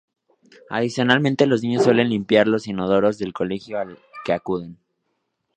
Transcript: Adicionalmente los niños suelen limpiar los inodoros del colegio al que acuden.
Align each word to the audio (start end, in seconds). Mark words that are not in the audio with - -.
Adicionalmente 0.71 1.45
los 1.45 1.61
niños 1.61 1.83
suelen 1.83 2.09
limpiar 2.09 2.47
los 2.47 2.65
inodoros 2.65 3.19
del 3.19 3.33
colegio 3.33 3.77
al 3.77 3.99
que 4.25 4.33
acuden. 4.33 4.79